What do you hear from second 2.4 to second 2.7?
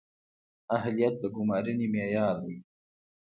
دی